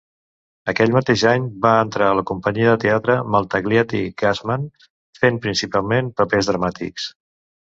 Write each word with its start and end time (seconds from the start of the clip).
Aquell 0.71 0.93
mateix 0.93 1.25
any, 1.31 1.43
va 1.65 1.73
entrar 1.81 2.07
a 2.13 2.15
la 2.19 2.23
companyia 2.31 2.71
de 2.71 2.79
teatre 2.85 3.19
Maltagliati-Gassman, 3.35 4.65
fent 5.21 5.39
principalment 5.45 6.11
papers 6.23 6.51
dramàtics. 6.53 7.09